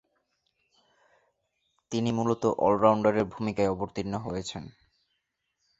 তিনি 1.91 2.09
মূলতঃ 2.11 2.49
অল-রাউন্ডারের 2.57 3.25
ভূমিকায় 3.25 3.71
অবতীর্ণ 3.71 4.13
হয়েছেন। 4.17 4.63